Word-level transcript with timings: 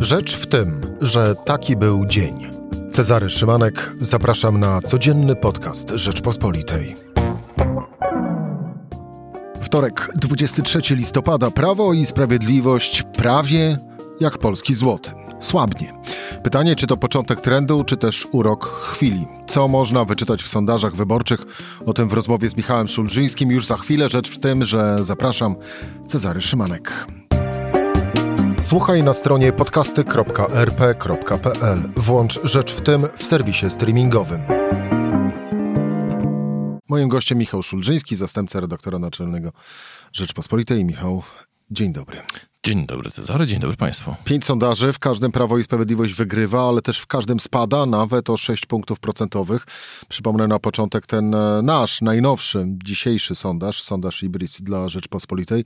Rzecz 0.00 0.36
w 0.36 0.46
tym, 0.46 0.96
że 1.00 1.34
taki 1.34 1.76
był 1.76 2.06
dzień. 2.06 2.50
Cezary 2.90 3.30
Szymanek, 3.30 3.92
zapraszam 4.00 4.60
na 4.60 4.80
codzienny 4.80 5.36
podcast 5.36 5.90
Rzeczpospolitej. 5.90 6.94
Wtorek, 9.62 10.08
23 10.14 10.96
listopada. 10.96 11.50
Prawo 11.50 11.92
i 11.92 12.06
Sprawiedliwość 12.06 13.02
prawie 13.02 13.78
jak 14.20 14.38
polski 14.38 14.74
złoty. 14.74 15.10
Słabnie. 15.40 15.92
Pytanie, 16.42 16.76
czy 16.76 16.86
to 16.86 16.96
początek 16.96 17.40
trendu, 17.40 17.84
czy 17.84 17.96
też 17.96 18.28
urok 18.32 18.66
chwili. 18.66 19.26
Co 19.46 19.68
można 19.68 20.04
wyczytać 20.04 20.42
w 20.42 20.48
sondażach 20.48 20.96
wyborczych? 20.96 21.40
O 21.86 21.92
tym 21.92 22.08
w 22.08 22.12
rozmowie 22.12 22.50
z 22.50 22.56
Michałem 22.56 22.88
Szulżyńskim 22.88 23.50
już 23.50 23.66
za 23.66 23.76
chwilę. 23.76 24.08
Rzecz 24.08 24.30
w 24.30 24.40
tym, 24.40 24.64
że 24.64 24.96
zapraszam 25.00 25.56
Cezary 26.06 26.40
Szymanek. 26.40 27.06
Słuchaj 28.60 29.02
na 29.02 29.14
stronie 29.14 29.52
podcasty.rp.pl. 29.52 31.78
Włącz 31.96 32.40
Rzecz 32.44 32.74
w 32.74 32.80
tym 32.80 33.02
w 33.16 33.24
serwisie 33.24 33.70
streamingowym. 33.70 34.40
Moim 36.88 37.08
gościem 37.08 37.38
Michał 37.38 37.62
Szulżyński, 37.62 38.16
zastępca 38.16 38.60
redaktora 38.60 38.98
naczelnego 38.98 39.52
Rzeczpospolitej. 40.12 40.84
Michał, 40.84 41.22
dzień 41.70 41.92
dobry. 41.92 42.18
Dzień 42.66 42.86
dobry 42.86 43.10
Cezary, 43.10 43.46
dzień 43.46 43.60
dobry 43.60 43.76
Państwu. 43.76 44.14
Pięć 44.24 44.44
sondaży, 44.44 44.92
w 44.92 44.98
każdym 44.98 45.32
Prawo 45.32 45.58
i 45.58 45.62
Sprawiedliwość 45.62 46.14
wygrywa, 46.14 46.68
ale 46.68 46.82
też 46.82 46.98
w 46.98 47.06
każdym 47.06 47.40
spada, 47.40 47.86
nawet 47.86 48.30
o 48.30 48.36
6 48.36 48.66
punktów 48.66 49.00
procentowych. 49.00 49.66
Przypomnę 50.08 50.48
na 50.48 50.58
początek 50.58 51.06
ten 51.06 51.34
e, 51.34 51.62
nasz, 51.62 52.00
najnowszy, 52.00 52.64
dzisiejszy 52.84 53.34
sondaż, 53.34 53.82
sondaż 53.82 54.22
Ibris 54.22 54.62
dla 54.62 54.88
Rzeczpospolitej. 54.88 55.64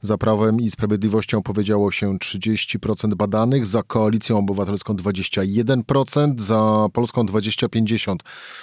Za 0.00 0.18
Prawem 0.18 0.60
i 0.60 0.70
Sprawiedliwością 0.70 1.42
powiedziało 1.42 1.92
się 1.92 2.18
30% 2.18 3.14
badanych, 3.14 3.66
za 3.66 3.82
Koalicją 3.82 4.38
Obywatelską 4.38 4.94
21%, 4.94 6.40
za 6.40 6.88
Polską 6.92 7.22
20-50%, 7.22 8.16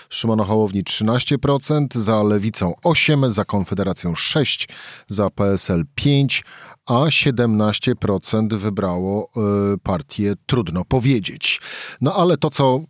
Szymona 0.10 0.44
Hołowni 0.44 0.84
13%, 0.84 2.00
za 2.00 2.24
Lewicą 2.24 2.74
8%, 2.86 3.32
za 3.32 3.46
Konfederacją 3.46 4.14
6%, 4.14 4.66
za 5.08 5.30
PSL 5.30 5.86
5%, 5.96 6.42
a 6.88 6.94
17% 6.94 8.58
wybrało 8.58 9.30
y, 9.74 9.78
partię 9.78 10.34
Trudno 10.46 10.86
Powiedzieć. 10.86 11.62
No 12.02 12.14
ale 12.14 12.38
to, 12.38 12.50
co 12.50 12.82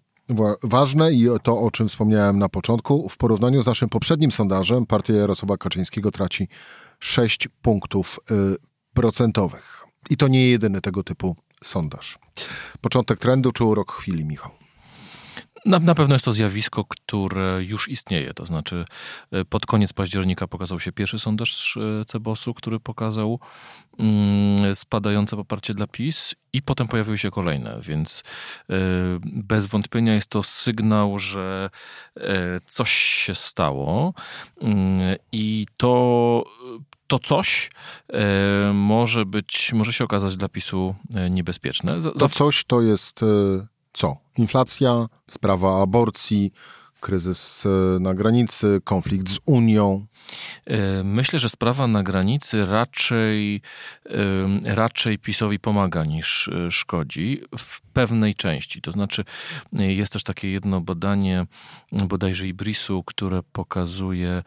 ważne 0.64 1.14
i 1.14 1.28
to, 1.44 1.60
o 1.60 1.72
czym 1.72 1.90
wspomniałem 1.90 2.40
na 2.40 2.50
początku, 2.50 3.10
w 3.10 3.18
porównaniu 3.18 3.62
z 3.62 3.66
naszym 3.66 3.90
poprzednim 3.90 4.32
sondażem, 4.32 4.86
partia 4.86 5.14
Jarosława 5.14 5.58
Kaczyńskiego 5.58 6.12
traci 6.12 6.48
6 7.00 7.48
punktów 7.62 8.20
y, 8.32 8.56
procentowych. 8.94 9.84
I 10.10 10.18
to 10.18 10.28
nie 10.28 10.50
jedyny 10.50 10.82
tego 10.82 11.04
typu 11.04 11.36
sondaż. 11.64 12.20
Początek 12.82 13.20
trendu 13.20 13.52
czy 13.52 13.64
urok 13.64 13.92
chwili, 13.92 14.26
Michał? 14.26 14.67
Na, 15.68 15.80
na, 15.80 15.96
pewno 15.96 16.16
jest 16.16 16.26
to 16.26 16.32
zjawisko, 16.32 16.86
które 16.86 17.64
już 17.64 17.90
istnieje. 17.90 18.34
To 18.34 18.46
znaczy, 18.46 18.86
e, 19.32 19.46
pod 19.46 19.66
koniec 19.66 19.94
października 19.94 20.48
pokazał 20.48 20.80
się 20.80 20.92
pierwszy 20.92 21.20
sondaż 21.20 21.78
e, 21.78 22.06
Cebosu, 22.06 22.54
który 22.54 22.80
pokazał 22.80 23.40
mm, 24.00 24.76
spadające 24.76 25.36
poparcie 25.36 25.74
dla 25.74 25.88
PiS, 25.88 26.36
i 26.54 26.62
potem 26.62 26.88
pojawiły 26.88 27.18
się 27.18 27.32
kolejne, 27.32 27.80
więc 27.82 28.24
e, 28.70 28.74
bez 29.24 29.66
wątpienia 29.66 30.14
jest 30.14 30.30
to 30.30 30.44
sygnał, 30.44 31.20
że 31.20 31.70
coś 32.68 32.92
się 32.92 33.36
stało 33.36 34.14
mm, 34.62 35.16
i 35.32 35.66
to 35.78 36.44
to 37.08 37.20
coś 37.20 37.72
może 38.74 39.26
być, 39.26 39.74
może 39.74 39.94
się 39.94 40.04
okazać 40.04 40.38
dla 40.38 40.50
PiSu 40.50 40.96
niebezpieczne. 41.30 42.02
To 42.20 42.30
coś 42.30 42.64
to 42.64 42.82
jest 42.82 43.26
co? 43.98 44.18
Inflacja, 44.38 45.08
sprawa 45.32 45.82
aborcji, 45.82 46.52
kryzys 47.00 47.66
e, 47.66 48.00
na 48.00 48.14
granicy, 48.14 48.82
konflikt 48.84 49.30
z 49.30 49.40
Unią. 49.46 50.06
E, 50.66 51.04
myślę, 51.04 51.40
że 51.40 51.50
sprawa 51.50 51.88
na 51.88 52.04
granicy 52.04 52.66
raczej, 52.66 53.62
e, 54.06 54.76
raczej 54.76 55.20
PiSowi 55.20 55.60
pomaga 55.60 56.04
niż 56.04 56.50
szkodzi 56.70 57.42
w 57.58 57.82
pewnej 57.82 58.36
części. 58.36 58.82
To 58.82 58.92
znaczy, 58.92 59.24
jest 59.74 60.14
też 60.14 60.24
takie 60.24 60.52
jedno 60.52 60.82
badanie 60.82 61.46
bodajże 61.92 62.48
Ibrisu, 62.48 63.04
które 63.04 63.44
pokazuje 63.44 64.44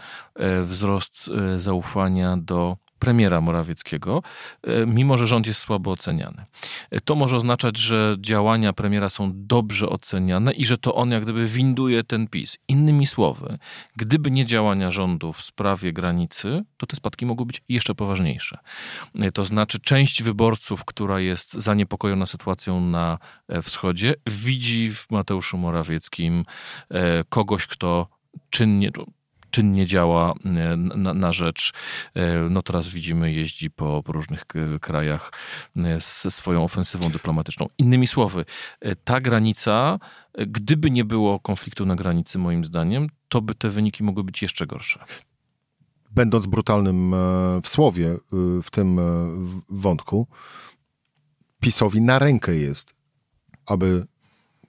wzrost 0.64 1.30
zaufania 1.56 2.36
do 2.36 2.76
premiera 3.00 3.40
Morawieckiego, 3.40 4.22
e, 4.62 4.86
mimo 4.86 5.18
że 5.18 5.26
rząd 5.26 5.46
jest 5.46 5.60
słabo 5.60 5.90
oceniany. 5.90 6.44
E, 6.90 7.00
to 7.00 7.14
może 7.14 7.36
oznaczać, 7.36 7.78
że 7.78 8.16
działania 8.20 8.72
premiera 8.72 9.10
są 9.10 9.32
dobrze 9.34 9.88
oceniane 9.88 10.52
i 10.52 10.66
że 10.66 10.78
to 10.78 10.94
on 10.94 11.10
jak 11.10 11.22
gdyby 11.22 11.46
winduje 11.46 12.04
ten 12.04 12.28
PiS. 12.28 12.58
Innymi 12.68 13.06
słowy, 13.06 13.58
gdyby 13.96 14.30
nie 14.30 14.46
działania 14.46 14.90
rządu 14.90 15.32
w 15.32 15.42
sprawie 15.42 15.92
granicy, 15.92 16.62
to 16.76 16.86
te 16.86 16.96
spadki 16.96 17.26
mogły 17.26 17.46
być 17.46 17.62
jeszcze 17.68 17.94
poważniejsze. 17.94 18.58
E, 19.20 19.32
to 19.32 19.44
znaczy, 19.44 19.80
część 19.80 20.22
wyborców, 20.22 20.84
która 20.84 21.20
jest 21.20 21.52
zaniepokojona 21.52 22.26
sytuacją 22.26 22.80
na 22.80 23.18
wschodzie, 23.62 24.14
widzi 24.26 24.90
w 24.90 25.10
Mateuszu 25.10 25.58
Morawieckim 25.58 26.44
kogoś, 27.28 27.66
kto 27.66 28.08
czynnie, 28.50 28.90
czynnie 29.50 29.86
działa 29.86 30.32
e, 30.44 30.76
na, 30.76 31.14
na 31.14 31.32
rzecz. 31.32 31.72
E, 32.14 32.38
no 32.50 32.62
teraz 32.62 32.88
widzimy, 32.88 33.32
jeździ 33.32 33.70
po, 33.70 34.02
różnych 34.06 34.44
krajach 34.80 35.32
e, 35.76 36.00
ze 36.00 36.30
swoją 36.30 36.64
ofensywą 36.64 37.10
dyplomatyczną. 37.10 37.68
Innymi 37.78 38.06
słowy, 38.06 38.44
ta 39.04 39.20
granica, 39.20 39.98
gdyby 40.46 40.90
nie 40.90 41.04
było 41.04 41.40
konfliktu 41.40 41.86
na 41.86 41.94
granicy, 41.94 42.38
moim 42.38 42.64
zdaniem, 42.64 43.08
to 43.28 43.42
by 43.42 43.54
te 43.54 43.68
wyniki 43.70 44.04
mogły 44.04 44.24
być 44.24 44.42
jeszcze 44.42 44.66
gorsze 44.66 45.04
będąc 46.12 46.46
brutalnym 46.46 47.14
w 47.62 47.68
słowie 47.68 48.16
w 48.62 48.70
tym 48.70 49.00
wątku, 49.68 50.26
PiSowi 51.60 52.00
na 52.00 52.18
rękę 52.18 52.56
jest, 52.56 52.94
aby 53.66 54.06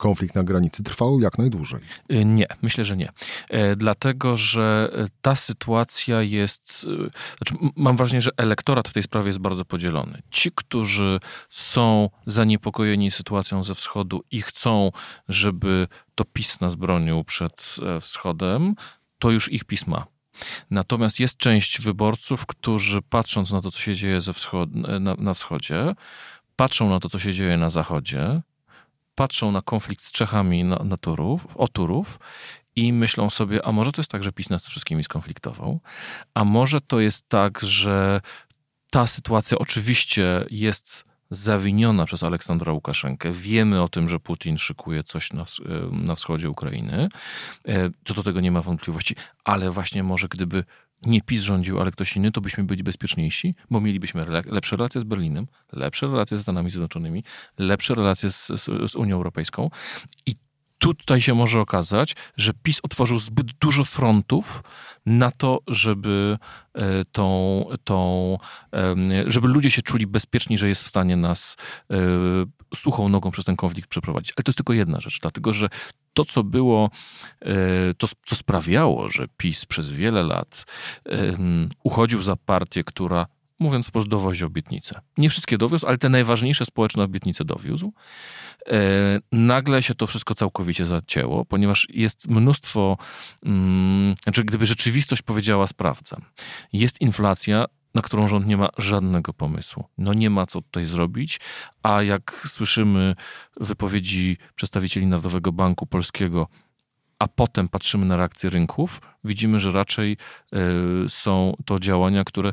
konflikt 0.02 0.36
na 0.36 0.44
granicy 0.44 0.84
trwał 0.84 1.20
jak 1.20 1.38
najdłużej? 1.38 1.80
Y, 2.12 2.26
nie, 2.26 2.46
myślę, 2.62 2.84
że 2.84 2.98
nie. 2.98 3.12
E, 3.50 3.76
dlatego, 3.76 4.38
że 4.38 4.92
e, 4.94 5.08
ta 5.22 5.36
sytuacja 5.36 6.22
jest. 6.22 6.88
E, 6.90 7.10
znaczy, 7.38 7.72
mam 7.76 7.98
wrażenie, 7.98 8.22
że 8.22 8.32
elektorat 8.38 8.90
w 8.90 8.94
tej 8.94 9.04
sprawie 9.04 9.28
jest 9.28 9.40
bardzo 9.40 9.66
podzielony. 9.66 10.22
Ci, 10.32 10.52
którzy 10.56 11.20
są 11.50 12.10
zaniepokojeni 12.26 13.12
sytuacją 13.12 13.64
ze 13.64 13.76
wschodu 13.76 14.24
i 14.32 14.42
chcą, 14.42 14.92
żeby 15.30 15.88
to 16.16 16.26
PiS 16.26 16.62
nas 16.62 16.76
bronił 16.76 17.24
przed 17.24 17.76
wschodem, 18.02 18.76
to 19.20 19.32
już 19.32 19.52
ich 19.52 19.64
pisma. 19.64 20.06
Natomiast 20.72 21.20
jest 21.20 21.38
część 21.38 21.82
wyborców, 21.82 22.46
którzy 22.46 23.02
patrząc 23.02 23.52
na 23.52 23.62
to, 23.62 23.72
co 23.72 23.80
się 23.80 23.96
dzieje 23.96 24.22
ze 24.22 24.34
wschod 24.34 24.70
na, 24.76 25.16
na 25.16 25.34
wschodzie, 25.34 25.96
patrzą 26.56 26.90
na 26.90 27.00
to, 27.00 27.10
co 27.10 27.20
się 27.20 27.34
dzieje 27.34 27.58
na 27.58 27.70
zachodzie 27.70 28.42
patrzą 29.22 29.52
na 29.52 29.62
konflikt 29.62 30.04
z 30.04 30.12
Czechami 30.12 30.64
na, 30.64 30.76
na 30.76 30.98
Turów, 30.98 31.48
o 31.58 31.68
Turów 31.68 32.20
i 32.76 32.94
myślą 32.94 33.30
sobie, 33.30 33.66
a 33.66 33.72
może 33.72 33.92
to 33.92 34.00
jest 34.00 34.12
tak, 34.12 34.24
że 34.24 34.32
PiS 34.32 34.50
nas 34.50 34.68
wszystkimi 34.68 35.04
skonfliktował, 35.04 35.80
a 36.34 36.46
może 36.46 36.82
to 36.82 37.00
jest 37.00 37.30
tak, 37.30 37.60
że 37.60 38.22
ta 38.92 39.08
sytuacja 39.08 39.58
oczywiście 39.58 40.46
jest 40.50 41.06
zawiniona 41.30 42.06
przez 42.06 42.24
Aleksandra 42.24 42.74
Łukaszenkę. 42.74 43.32
Wiemy 43.32 43.82
o 43.82 43.90
tym, 43.90 44.10
że 44.10 44.20
Putin 44.20 44.58
szykuje 44.58 45.04
coś 45.04 45.34
na, 45.34 45.46
na 45.92 46.16
wschodzie 46.16 46.50
Ukrainy. 46.50 47.10
E, 47.68 47.90
co 48.06 48.14
do 48.14 48.24
tego 48.24 48.42
nie 48.42 48.52
ma 48.52 48.62
wątpliwości, 48.62 49.16
ale 49.44 49.72
właśnie 49.72 50.04
może 50.04 50.28
gdyby 50.28 50.64
nie 51.02 51.22
PiS 51.22 51.42
rządził, 51.42 51.80
ale 51.80 51.92
ktoś 51.92 52.16
inny, 52.16 52.32
to 52.32 52.42
byśmy 52.42 52.64
byli 52.64 52.84
bezpieczniejsi, 52.84 53.56
bo 53.70 53.82
mielibyśmy 53.82 54.26
lepsze 54.46 54.78
relacje 54.78 55.02
z 55.02 55.04
Berlinem, 55.04 55.48
lepsze 55.72 56.08
relacje 56.08 56.38
ze 56.38 56.44
Stanami 56.44 56.70
Zjednoczonymi, 56.70 57.24
lepsze 57.58 57.96
relacje 57.96 58.32
z, 58.32 58.48
z, 58.48 58.92
z 58.92 58.96
Unią 58.96 59.16
Europejską 59.16 59.70
i 60.26 60.36
tutaj 60.82 61.22
się 61.22 61.34
może 61.34 61.60
okazać, 61.60 62.16
że 62.38 62.54
PiS 62.64 62.80
otworzył 62.84 63.20
zbyt 63.20 63.52
dużo 63.52 63.86
frontów 63.86 64.64
na 65.06 65.32
to, 65.32 65.60
żeby 65.68 66.38
e, 66.74 67.06
tą, 67.12 67.66
tą 67.84 68.38
żeby 69.28 69.48
ludzie 69.48 69.72
się 69.72 69.82
czuli 69.82 70.08
bezpieczni, 70.08 70.58
że 70.58 70.70
jest 70.70 70.84
w 70.84 70.88
stanie 70.88 71.18
nas 71.18 71.58
e, 71.92 71.96
suchą 72.76 73.10
nogą 73.10 73.32
przez 73.32 73.46
ten 73.46 73.56
konflikt 73.56 73.90
przeprowadzić. 73.90 74.34
Ale 74.38 74.44
to 74.44 74.50
jest 74.50 74.58
tylko 74.58 74.74
jedna 74.74 75.02
rzecz, 75.02 75.20
dlatego 75.22 75.54
że 75.54 75.70
to, 76.14 76.26
co 76.26 76.44
było, 76.44 76.90
e, 77.42 77.94
to, 77.94 78.08
co 78.26 78.36
sprawiało, 78.36 79.10
że 79.10 79.28
PiS 79.38 79.66
przez 79.66 79.94
wiele 79.94 80.24
lat 80.24 80.66
uchodził 81.84 82.22
za 82.22 82.36
partię, 82.36 82.84
która 82.84 83.28
mówiąc 83.62 83.88
wprost, 83.88 84.08
dowozi 84.08 84.46
obietnice. 84.46 85.02
Nie 85.18 85.30
wszystkie 85.30 85.58
dowiózł, 85.58 85.88
ale 85.88 85.98
te 85.98 86.10
najważniejsze 86.10 86.66
społeczne 86.66 87.04
obietnice 87.04 87.46
dowiózł. 87.46 87.94
E, 88.68 88.80
nagle 89.32 89.84
się 89.84 89.96
to 89.96 90.08
wszystko 90.08 90.36
całkowicie 90.36 90.86
zacięło, 90.86 91.46
ponieważ 91.46 91.88
jest 91.90 92.28
mnóstwo, 92.28 92.98
mm, 93.44 94.16
znaczy 94.24 94.44
gdyby 94.44 94.66
rzeczywistość 94.66 95.22
powiedziała 95.22 95.68
sprawdzam, 95.68 96.22
jest 96.74 97.02
inflacja, 97.02 97.66
na 97.96 98.02
którą 98.02 98.28
rząd 98.28 98.48
nie 98.48 98.58
ma 98.58 98.70
żadnego 98.78 99.34
pomysłu. 99.34 99.84
No 99.98 100.14
nie 100.14 100.30
ma 100.30 100.46
co 100.46 100.62
tutaj 100.62 100.86
zrobić, 100.86 101.40
a 101.84 102.04
jak 102.04 102.44
słyszymy 102.48 103.16
wypowiedzi 103.60 104.38
przedstawicieli 104.56 105.08
Narodowego 105.08 105.52
Banku 105.52 105.88
Polskiego, 105.88 106.48
a 107.20 107.28
potem 107.28 107.70
patrzymy 107.70 108.06
na 108.06 108.18
reakcję 108.18 108.50
rynków, 108.50 109.02
widzimy, 109.24 109.60
że 109.60 109.72
raczej 109.72 110.18
y, 111.06 111.10
są 111.10 111.54
to 111.66 111.80
działania, 111.80 112.24
które 112.24 112.52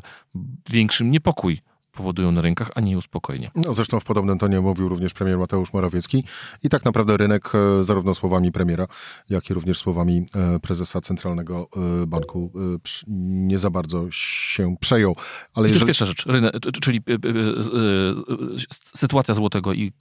większym 0.69 1.11
niepokój 1.11 1.61
powodują 1.91 2.31
na 2.31 2.41
rynkach, 2.41 2.71
a 2.75 2.81
nie 2.81 2.97
uspokojenie. 2.97 3.51
No, 3.55 3.73
zresztą 3.73 3.99
w 3.99 4.03
podobnym 4.03 4.39
tonie 4.39 4.61
mówił 4.61 4.89
również 4.89 5.13
premier 5.13 5.37
Mateusz 5.37 5.73
Morawiecki 5.73 6.23
i 6.63 6.69
tak 6.69 6.85
naprawdę 6.85 7.17
rynek 7.17 7.51
e, 7.55 7.83
zarówno 7.83 8.15
słowami 8.15 8.51
premiera, 8.51 8.87
jak 9.29 9.49
i 9.49 9.53
również 9.53 9.77
słowami 9.77 10.25
e, 10.35 10.59
prezesa 10.59 11.01
Centralnego 11.01 11.69
e, 12.03 12.07
Banku 12.07 12.51
nie 13.17 13.59
za 13.59 13.69
bardzo 13.69 14.05
się 14.11 14.75
przejął. 14.79 15.15
Ale 15.53 15.67
jeżeli... 15.67 15.85
To 15.85 15.87
jest 15.89 15.99
pierwsza 15.99 16.05
rzecz, 16.05 16.25
rynek, 16.25 16.53
czyli 16.81 17.01
sytuacja 18.83 19.33
złotego 19.33 19.73
i 19.73 19.91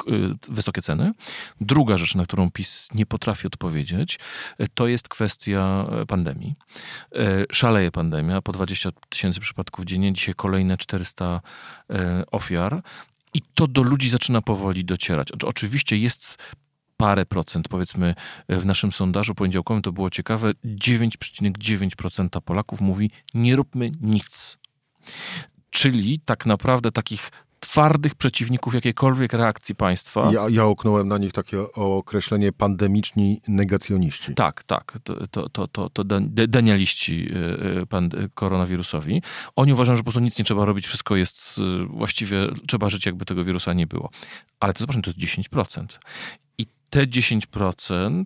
wysokie 0.48 0.82
ceny. 0.82 1.12
Druga 1.60 1.96
rzecz, 1.96 2.14
na 2.14 2.24
którą 2.24 2.50
PiS 2.50 2.88
nie 2.94 3.06
potrafi 3.06 3.46
odpowiedzieć, 3.46 4.18
to 4.74 4.86
jest 4.86 5.08
kwestia 5.08 5.90
pandemii. 6.08 6.54
Szaleje 7.52 7.90
pandemia, 7.90 8.42
po 8.42 8.52
20 8.52 8.90
tysięcy 9.08 9.40
przypadków 9.40 9.84
dziennie, 9.84 10.12
dzisiaj 10.12 10.34
kolejne 10.34 10.76
400 10.76 11.40
E, 11.87 11.87
ofiar 12.30 12.82
i 13.34 13.42
to 13.54 13.66
do 13.66 13.82
ludzi 13.82 14.08
zaczyna 14.08 14.42
powoli 14.42 14.84
docierać. 14.84 15.32
Oczywiście 15.44 15.96
jest 15.96 16.36
parę 16.96 17.26
procent, 17.26 17.68
powiedzmy 17.68 18.14
w 18.48 18.66
naszym 18.66 18.92
sondażu 18.92 19.34
poniedziałkowym 19.34 19.82
to 19.82 19.92
było 19.92 20.10
ciekawe, 20.10 20.52
9,9% 20.64 22.40
Polaków 22.40 22.80
mówi 22.80 23.10
nie 23.34 23.56
róbmy 23.56 23.90
nic. 24.00 24.58
Czyli 25.70 26.20
tak 26.20 26.46
naprawdę 26.46 26.92
takich 26.92 27.30
twardych 27.68 28.14
przeciwników 28.14 28.74
jakiejkolwiek 28.74 29.32
reakcji 29.32 29.74
państwa. 29.74 30.30
Ja, 30.32 30.48
ja 30.50 30.64
oknąłem 30.64 31.08
na 31.08 31.18
nich 31.18 31.32
takie 31.32 31.72
określenie 31.72 32.52
pandemiczni 32.52 33.40
negacjoniści. 33.48 34.34
Tak, 34.34 34.62
tak. 34.62 34.98
To, 35.30 35.48
to, 35.48 35.68
to, 35.68 35.88
to, 35.90 36.04
denialiści 36.28 37.28
e, 37.32 37.80
e, 37.80 37.86
pan, 37.86 38.10
koronawirusowi. 38.34 39.22
Oni 39.56 39.72
uważają, 39.72 39.96
że 39.96 40.02
po 40.02 40.04
prostu 40.04 40.20
nic 40.20 40.38
nie 40.38 40.44
trzeba 40.44 40.64
robić, 40.64 40.86
wszystko 40.86 41.16
jest 41.16 41.60
właściwie, 41.88 42.46
trzeba 42.66 42.90
żyć 42.90 43.06
jakby 43.06 43.24
tego 43.24 43.44
wirusa 43.44 43.72
nie 43.72 43.86
było. 43.86 44.10
Ale 44.60 44.72
to 44.72 44.78
zobaczmy, 44.78 45.02
to 45.02 45.10
jest 45.10 45.40
10%. 45.50 45.86
I 46.58 46.66
te 46.90 47.06
10%, 47.06 48.24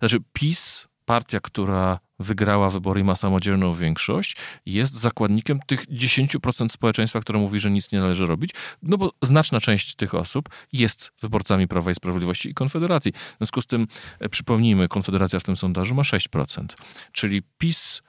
znaczy 0.00 0.18
PiS, 0.32 0.86
partia, 1.04 1.40
która 1.40 1.98
wygrała 2.18 2.70
wybory 2.70 3.00
i 3.00 3.04
ma 3.04 3.14
samodzielną 3.14 3.74
większość, 3.74 4.36
jest 4.66 4.94
zakładnikiem 4.94 5.60
tych 5.66 5.86
10% 5.86 6.68
społeczeństwa, 6.68 7.20
które 7.20 7.38
mówi, 7.38 7.60
że 7.60 7.70
nic 7.70 7.92
nie 7.92 8.00
należy 8.00 8.26
robić, 8.26 8.50
no 8.82 8.98
bo 8.98 9.12
znaczna 9.22 9.60
część 9.60 9.94
tych 9.94 10.14
osób 10.14 10.48
jest 10.72 11.12
wyborcami 11.20 11.68
Prawa 11.68 11.90
i 11.90 11.94
Sprawiedliwości 11.94 12.50
i 12.50 12.54
Konfederacji. 12.54 13.12
W 13.12 13.36
związku 13.38 13.62
z 13.62 13.66
tym, 13.66 13.86
e, 14.20 14.28
przypomnijmy, 14.28 14.88
Konfederacja 14.88 15.40
w 15.40 15.44
tym 15.44 15.56
sondażu 15.56 15.94
ma 15.94 16.02
6%, 16.02 16.76
czyli 17.12 17.42
PiS 17.58 18.02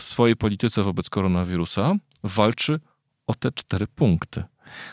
w 0.00 0.02
swojej 0.02 0.36
polityce 0.36 0.82
wobec 0.82 1.10
koronawirusa 1.10 1.94
walczy 2.24 2.80
o 3.26 3.34
te 3.34 3.52
cztery 3.52 3.86
punkty. 3.86 4.44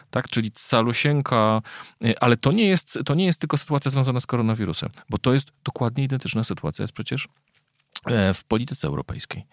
Tak, 0.10 0.30
czyli 0.30 0.52
calusieńka, 0.52 1.62
e, 2.04 2.24
ale 2.24 2.38
to 2.38 2.52
nie, 2.52 2.68
jest, 2.68 3.00
to 3.06 3.14
nie 3.14 3.26
jest 3.26 3.40
tylko 3.40 3.58
sytuacja 3.58 3.92
związana 3.92 4.20
z 4.20 4.26
koronawirusem, 4.26 4.90
bo 5.10 5.18
to 5.18 5.34
jest 5.34 5.48
dokładnie 5.64 6.04
identyczna 6.04 6.44
sytuacja, 6.44 6.84
jest 6.84 6.94
przecież 6.94 7.28
E, 8.06 8.34
w 8.34 8.44
polityce 8.44 8.88
europejskiej. 8.88 9.46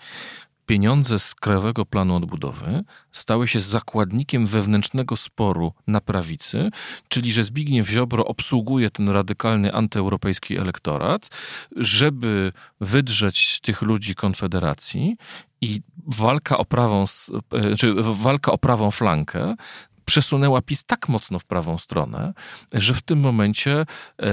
Pieniądze 0.67 1.19
z 1.19 1.35
Krajowego 1.35 1.87
Planu 1.87 2.17
Odbudowy 2.17 2.81
stały 3.13 3.49
się 3.49 3.61
zakładnikiem 3.61 4.47
wewnętrznego 4.47 5.17
sporu 5.17 5.73
na 5.87 6.01
prawicy, 6.01 6.71
czyli 7.09 7.33
że 7.33 7.45
Zbigniew 7.45 7.89
Ziobro 7.89 8.25
obsługuje 8.25 8.91
ten 8.91 9.09
radykalny 9.09 9.73
antyeuropejski 9.73 10.59
elektorat, 10.59 11.29
żeby 11.77 12.53
wydrzeć 12.81 13.61
tych 13.61 13.83
ludzi 13.83 14.15
Konfederacji 14.15 15.17
i 15.61 15.81
walka 16.07 16.59
o 16.59 16.65
prawą, 16.65 17.05
e, 17.53 17.77
czy 17.77 17.95
walka 18.03 18.53
o 18.53 18.59
prawą 18.59 18.91
flankę 18.91 19.55
przesunęła 20.07 20.63
PiS 20.63 20.85
tak 20.85 21.09
mocno 21.09 21.39
w 21.39 21.45
prawą 21.45 21.79
stronę, 21.79 22.35
że 22.73 22.95
w 22.95 23.03
tym 23.03 23.21
momencie 23.21 23.87
e, 24.23 24.27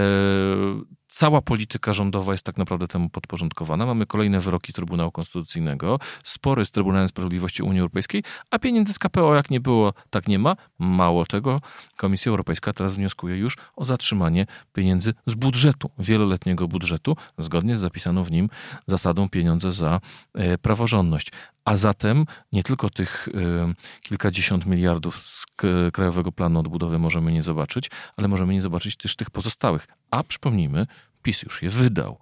cała 1.14 1.42
polityka 1.42 1.94
rządowa 1.94 2.32
jest 2.32 2.46
tak 2.46 2.58
naprawdę 2.58 2.88
temu 2.88 3.10
podporządkowana. 3.10 3.86
Mamy 3.86 4.06
kolejne 4.06 4.40
wyroki 4.40 4.74
Trybunału 4.74 5.12
Konstytucyjnego, 5.12 6.00
spory 6.24 6.66
z 6.66 6.72
Trybunałem 6.72 7.08
Sprawiedliwości 7.08 7.64
Unii 7.64 7.80
Europejskiej, 7.80 8.24
a 8.52 8.60
pieniędzy 8.60 8.94
z 8.94 9.00
KPO 9.00 9.36
jak 9.36 9.50
nie 9.50 9.60
było, 9.60 9.94
tak 10.10 10.28
nie 10.28 10.40
ma. 10.40 10.56
Mało 10.80 11.26
tego, 11.26 11.62
Komisja 11.98 12.30
Europejska 12.30 12.74
teraz 12.74 12.96
wnioskuje 12.96 13.38
już 13.38 13.58
o 13.76 13.86
zatrzymanie 13.86 14.46
pieniędzy 14.74 15.14
z 15.26 15.36
budżetu, 15.36 15.90
wieloletniego 16.00 16.68
budżetu, 16.68 17.16
zgodnie 17.38 17.76
z 17.76 17.80
zapisaną 17.80 18.24
w 18.24 18.32
nim 18.32 18.50
zasadą 18.88 19.30
pieniądze 19.30 19.72
za 19.72 20.02
e, 20.34 20.58
praworządność. 20.58 21.32
A 21.66 21.76
zatem 21.76 22.26
nie 22.52 22.64
tylko 22.64 22.90
tych 22.90 23.30
e, 23.34 23.74
kilkadziesiąt 24.02 24.66
miliardów 24.66 25.18
z 25.18 25.46
Krajowego 25.94 26.32
Planu 26.32 26.60
Odbudowy 26.60 27.00
możemy 27.00 27.32
nie 27.32 27.42
zobaczyć, 27.42 27.92
ale 28.18 28.28
możemy 28.28 28.54
nie 28.54 28.62
zobaczyć 28.62 28.98
też 28.98 29.16
tych 29.16 29.30
pozostałych. 29.30 29.88
A 30.12 30.24
przypomnijmy, 30.24 30.86
PiS 31.24 31.44
już 31.44 31.62
je 31.62 31.70
wydał. 31.70 32.20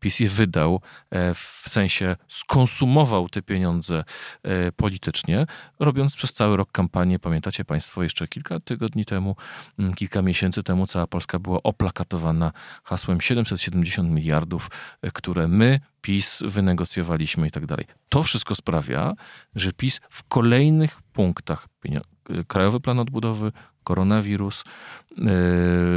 PiS 0.00 0.20
je 0.20 0.28
wydał, 0.28 0.80
e, 1.10 1.34
w 1.34 1.64
sensie 1.66 2.16
skonsumował 2.28 3.28
te 3.28 3.42
pieniądze 3.42 4.04
e, 4.42 4.72
politycznie, 4.72 5.46
robiąc 5.80 6.16
przez 6.16 6.32
cały 6.32 6.56
rok 6.56 6.72
kampanię. 6.72 7.18
Pamiętacie 7.18 7.64
Państwo, 7.64 8.02
jeszcze 8.02 8.28
kilka 8.28 8.60
tygodni 8.60 9.04
temu, 9.04 9.36
mm, 9.78 9.94
kilka 9.94 10.22
miesięcy 10.22 10.62
temu, 10.62 10.86
cała 10.86 11.06
Polska 11.06 11.38
była 11.38 11.62
oplakatowana 11.62 12.52
hasłem 12.84 13.20
770 13.20 14.10
miliardów, 14.10 14.70
e, 15.02 15.10
które 15.10 15.48
my, 15.48 15.80
PiS, 16.00 16.42
wynegocjowaliśmy 16.46 17.48
i 17.48 17.50
tak 17.50 17.66
dalej. 17.66 17.86
To 18.08 18.22
wszystko 18.22 18.54
sprawia, 18.54 19.14
że 19.54 19.72
PiS 19.72 20.00
w 20.10 20.22
kolejnych 20.22 21.02
punktach 21.02 21.68
Krajowy 22.46 22.80
Plan 22.80 22.98
Odbudowy, 22.98 23.52
koronawirus, 23.84 24.64
yy, 25.16 25.26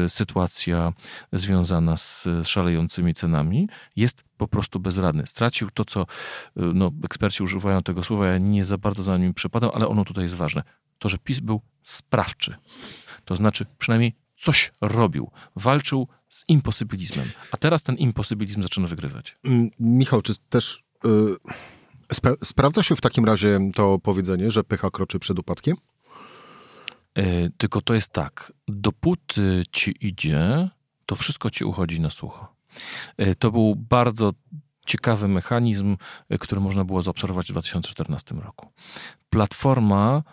sytuacja 0.08 0.94
związana 1.34 1.98
z 1.98 2.28
szalejącymi 2.44 3.14
cenami, 3.14 3.70
jest 3.96 4.24
po 4.38 4.48
prostu 4.48 4.80
bezradny. 4.80 5.28
Stracił 5.28 5.70
to, 5.74 5.86
co 5.86 6.06
yy, 6.56 6.72
no, 6.74 6.92
eksperci 7.04 7.44
używają 7.44 7.82
tego 7.82 8.04
słowa, 8.04 8.28
ja 8.28 8.38
nie 8.38 8.66
za 8.66 8.78
bardzo 8.78 9.04
za 9.04 9.18
nim 9.18 9.34
przypadam, 9.34 9.72
ale 9.74 9.88
ono 9.88 10.06
tutaj 10.06 10.24
jest 10.24 10.36
ważne. 10.36 10.64
To, 11.00 11.10
że 11.10 11.18
PiS 11.18 11.40
był 11.40 11.62
sprawczy. 11.82 12.56
To 13.26 13.36
znaczy 13.36 13.66
przynajmniej 13.78 14.16
coś 14.36 14.72
robił. 14.82 15.32
Walczył 15.56 16.08
z 16.30 16.44
imposybilizmem. 16.48 17.28
A 17.52 17.58
teraz 17.58 17.84
ten 17.84 17.96
imposybilizm 17.96 18.64
zaczyna 18.64 18.88
wygrywać. 18.88 19.38
Mm, 19.44 19.70
Michał, 19.80 20.22
czy 20.22 20.36
też... 20.50 20.84
Yy... 21.04 21.36
Sprawdza 22.44 22.84
się 22.84 22.96
w 22.96 23.02
takim 23.02 23.26
razie 23.26 23.60
to 23.76 24.00
powiedzenie, 24.00 24.52
że 24.52 24.64
pycha 24.64 24.90
kroczy 24.90 25.20
przed 25.20 25.40
upadkiem? 25.40 25.76
E, 27.16 27.50
tylko 27.50 27.82
to 27.82 27.94
jest 27.94 28.14
tak, 28.14 28.54
dopóty 28.68 29.64
ci 29.72 29.96
idzie, 30.02 30.70
to 31.06 31.16
wszystko 31.16 31.50
ci 31.50 31.66
uchodzi 31.66 32.02
na 32.02 32.10
sucho. 32.10 32.56
E, 33.18 33.36
to 33.36 33.52
był 33.52 33.76
bardzo 33.76 34.32
ciekawy 34.86 35.28
mechanizm, 35.28 35.98
e, 36.30 36.38
który 36.38 36.62
można 36.62 36.86
było 36.86 37.02
zaobserwować 37.02 37.48
w 37.48 37.52
2014 37.52 38.36
roku. 38.36 38.68
Platforma 39.30 40.24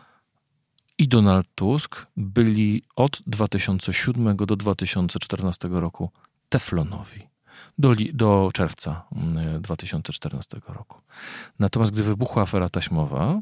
i 0.99 1.09
Donald 1.09 1.47
Tusk 1.55 2.07
byli 2.17 2.83
od 2.97 3.23
2007 3.27 4.37
do 4.37 4.57
2014 4.57 5.69
roku 5.69 6.11
teflonowi. 6.49 7.29
Do, 7.79 7.93
do 8.12 8.51
czerwca 8.55 9.05
2014 9.61 10.57
mm, 10.57 10.77
roku. 10.77 11.01
Natomiast 11.59 11.93
gdy 11.93 12.03
wybuchła 12.03 12.43
afera 12.43 12.69
taśmowa, 12.69 13.41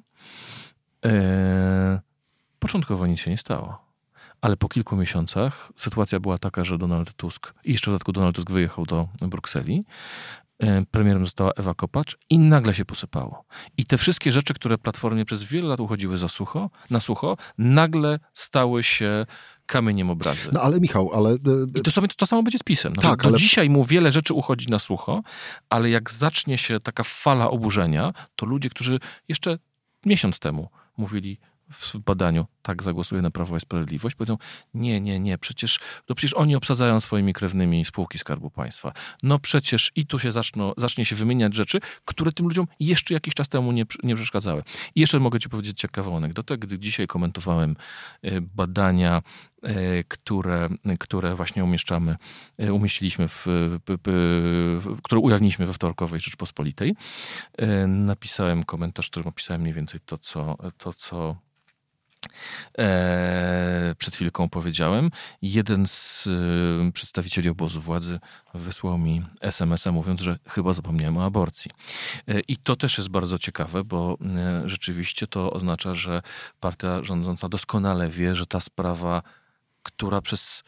Początkowo 2.61 3.07
nic 3.07 3.21
się 3.21 3.31
nie 3.31 3.39
stało. 3.39 3.91
Ale 4.41 4.57
po 4.57 4.69
kilku 4.69 4.97
miesiącach 4.97 5.73
sytuacja 5.77 6.21
była 6.21 6.39
taka, 6.39 6.65
że 6.65 6.79
Donald 6.79 7.15
Tusk, 7.15 7.55
i 7.65 7.73
jeszcze 7.73 7.91
w 7.91 7.93
dodatku 7.93 8.13
Donald 8.13 8.37
Tusk 8.37 8.51
wyjechał 8.51 8.87
do 8.87 9.09
Brukseli, 9.21 9.85
e, 10.59 10.85
premierem 10.91 11.27
została 11.27 11.51
Ewa 11.57 11.75
Kopacz 11.75 12.19
i 12.31 12.39
nagle 12.39 12.75
się 12.75 12.85
posypało. 12.85 13.45
I 13.77 13.85
te 13.87 13.99
wszystkie 13.99 14.33
rzeczy, 14.33 14.55
które 14.55 14.79
Platformie 14.79 15.25
przez 15.25 15.45
wiele 15.45 15.69
lat 15.69 15.81
uchodziły 15.81 16.17
za 16.17 16.29
sucho, 16.29 16.71
na 16.91 17.01
sucho, 17.01 17.37
nagle 17.59 18.19
stały 18.33 18.83
się 18.83 19.27
kamieniem 19.67 20.11
obrazy. 20.11 20.51
No 20.53 20.61
ale 20.61 20.81
Michał, 20.81 21.11
ale... 21.15 21.31
E, 21.31 21.37
I 21.75 21.83
to, 21.83 21.91
sobie, 21.91 22.09
to 22.09 22.27
samo 22.27 22.43
będzie 22.43 22.59
z 22.59 22.63
pisem. 22.63 22.93
No, 22.97 23.03
tak, 23.03 23.23
do 23.23 23.29
ale... 23.29 23.39
dzisiaj 23.39 23.71
mu 23.71 23.85
wiele 23.85 24.13
rzeczy 24.13 24.35
uchodzi 24.35 24.67
na 24.69 24.79
sucho, 24.79 25.23
ale 25.71 25.91
jak 25.91 26.11
zacznie 26.11 26.59
się 26.59 26.81
taka 26.81 27.03
fala 27.05 27.51
oburzenia, 27.51 28.13
to 28.37 28.47
ludzie, 28.47 28.71
którzy 28.71 29.01
jeszcze 29.29 29.59
miesiąc 30.07 30.39
temu 30.39 30.69
mówili, 30.97 31.39
w 31.71 31.99
badaniu 31.99 32.47
tak 32.63 32.83
zagłosuje 32.83 33.23
na 33.23 33.31
Prawo 33.31 33.57
i 33.57 33.61
Sprawiedliwość, 33.61 34.17
powiedzą 34.17 34.39
nie, 34.75 35.01
nie, 35.01 35.21
nie, 35.21 35.39
przecież, 35.39 35.81
no 36.09 36.15
przecież 36.15 36.35
oni 36.35 36.57
obsadzają 36.57 37.01
swoimi 37.01 37.33
krewnymi 37.33 37.85
spółki 37.85 38.19
Skarbu 38.19 38.51
Państwa. 38.51 38.93
No 39.23 39.39
przecież 39.39 39.93
i 39.97 40.07
tu 40.07 40.19
się 40.19 40.33
zaczną, 40.33 40.73
zacznie 40.77 41.05
się 41.05 41.17
wymieniać 41.17 41.55
rzeczy, 41.55 41.81
które 42.05 42.33
tym 42.33 42.47
ludziom 42.47 42.67
jeszcze 42.81 43.15
jakiś 43.15 43.35
czas 43.35 43.49
temu 43.49 43.73
nie, 43.73 43.85
nie 44.03 44.15
przeszkadzały. 44.15 44.63
I 44.95 45.01
jeszcze 45.01 45.19
mogę 45.19 45.41
ci 45.41 45.49
powiedzieć 45.49 45.79
ciekawą 45.79 46.17
anegdotę, 46.17 46.59
gdy 46.59 46.79
dzisiaj 46.79 47.07
komentowałem 47.07 47.77
e, 48.23 48.41
badania 48.41 49.23
e, 49.63 50.05
które, 50.05 50.69
które 50.99 51.35
właśnie 51.35 51.65
umieszczamy, 51.65 52.17
e, 52.59 52.73
umieściliśmy 52.73 53.29
w, 53.29 53.47
które 55.03 55.21
ujawniliśmy 55.21 55.67
we 55.67 55.73
wtorkowej 55.73 56.21
Rzeczpospolitej. 56.21 56.95
Napisałem 57.89 58.65
komentarz, 58.65 59.11
którym 59.11 59.29
opisałem 59.29 59.61
mniej 59.61 59.75
więcej 59.75 60.01
to, 60.07 60.19
co, 60.19 60.57
to, 60.79 60.93
co 60.93 61.37
e, 62.79 63.95
przed 63.99 64.15
chwilką 64.15 64.49
powiedziałem. 64.49 65.11
Jeden 65.43 65.87
z 65.87 66.29
e, 66.89 66.93
przedstawicieli 66.93 67.49
obozu 67.49 67.81
władzy 67.81 68.21
wysłał 68.55 68.99
mi 68.99 69.25
SMS-a 69.41 69.93
mówiąc, 69.93 70.21
że 70.21 70.39
chyba 70.49 70.73
zapomniałem 70.73 71.17
o 71.17 71.25
aborcji. 71.25 71.71
E, 72.29 72.41
I 72.41 72.57
to 72.57 72.77
też 72.77 72.99
jest 72.99 73.11
bardzo 73.11 73.39
ciekawe, 73.39 73.85
bo 73.85 74.19
e, 74.21 74.63
rzeczywiście 74.69 75.27
to 75.27 75.53
oznacza, 75.53 75.95
że 75.95 76.23
partia 76.61 77.05
rządząca 77.05 77.49
doskonale 77.49 78.09
wie, 78.09 78.37
że 78.37 78.47
ta 78.47 78.61
sprawa, 78.61 79.23
która 79.83 80.21
przez 80.21 80.65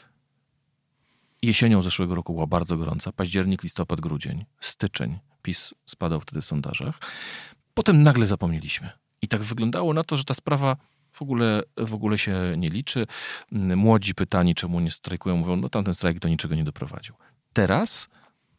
jesienią 1.42 1.82
zeszłego 1.82 2.14
roku 2.14 2.32
była 2.32 2.46
bardzo 2.46 2.76
gorąca, 2.76 3.12
październik, 3.12 3.62
listopad, 3.62 4.00
grudzień, 4.00 4.44
styczeń, 4.60 5.18
PiS 5.42 5.74
spadał 5.86 6.20
wtedy 6.20 6.40
w 6.40 6.44
sondażach. 6.44 6.98
Potem 7.74 8.02
nagle 8.02 8.26
zapomnieliśmy. 8.26 8.90
I 9.22 9.28
tak 9.28 9.42
wyglądało 9.42 9.94
na 9.94 10.04
to, 10.04 10.16
że 10.16 10.24
ta 10.24 10.34
sprawa 10.34 10.76
w 11.12 11.22
ogóle, 11.22 11.62
w 11.76 11.94
ogóle 11.94 12.18
się 12.18 12.54
nie 12.56 12.68
liczy. 12.68 13.06
Młodzi 13.52 14.14
pytani, 14.14 14.54
czemu 14.54 14.80
nie 14.80 14.90
strajkują, 14.90 15.36
mówią, 15.36 15.56
no 15.56 15.68
tamten 15.68 15.94
strajk 15.94 16.18
do 16.18 16.28
niczego 16.28 16.54
nie 16.54 16.64
doprowadził. 16.64 17.14
Teraz 17.52 18.08